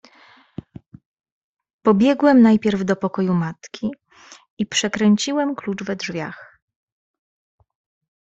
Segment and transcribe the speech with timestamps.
[1.81, 3.91] "Pobiegłem najpierw do pokoju matki
[4.57, 6.57] i przekręciłem klucz we drzwiach."